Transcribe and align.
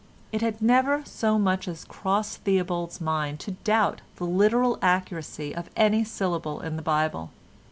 It 0.31 0.41
had 0.41 0.63
never 0.63 1.05
so 1.05 1.37
much 1.37 1.67
as 1.67 1.85
crossed 1.85 2.39
Theobald's 2.39 2.99
mind 2.99 3.39
to 3.41 3.51
doubt 3.51 4.01
the 4.15 4.25
literal 4.25 4.79
accuracy 4.81 5.53
of 5.55 5.69
any 5.75 6.03
syllable 6.03 6.59
in 6.59 6.75
the 6.75 6.81
Bible. 6.81 7.29